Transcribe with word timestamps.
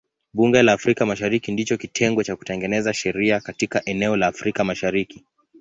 Bunge 0.33 0.61
la 0.63 0.71
Afrika 0.73 1.05
Mashariki 1.05 1.51
ndicho 1.51 1.77
kitengo 1.77 2.23
cha 2.23 2.35
kutengeneza 2.35 2.93
sheria 2.93 3.39
katika 3.39 3.85
eneo 3.85 4.17
la 4.17 4.27
Afrika 4.27 4.63
Mashariki. 4.63 5.25